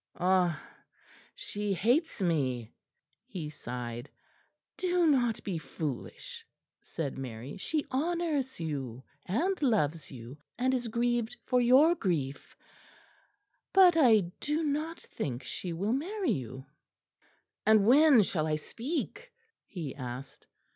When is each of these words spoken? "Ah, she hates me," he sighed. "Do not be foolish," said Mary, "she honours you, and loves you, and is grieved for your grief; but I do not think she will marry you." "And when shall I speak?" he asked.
"Ah, 0.19 0.59
she 1.35 1.75
hates 1.75 2.23
me," 2.23 2.73
he 3.27 3.51
sighed. 3.51 4.09
"Do 4.75 5.05
not 5.05 5.43
be 5.43 5.59
foolish," 5.59 6.43
said 6.81 7.19
Mary, 7.19 7.57
"she 7.57 7.85
honours 7.91 8.59
you, 8.59 9.03
and 9.27 9.61
loves 9.61 10.09
you, 10.09 10.39
and 10.57 10.73
is 10.73 10.87
grieved 10.87 11.35
for 11.45 11.61
your 11.61 11.93
grief; 11.93 12.57
but 13.73 13.95
I 13.95 14.31
do 14.39 14.63
not 14.63 14.99
think 14.99 15.43
she 15.43 15.71
will 15.71 15.93
marry 15.93 16.31
you." 16.31 16.65
"And 17.67 17.85
when 17.85 18.23
shall 18.23 18.47
I 18.47 18.55
speak?" 18.55 19.31
he 19.67 19.93
asked. 19.93 20.47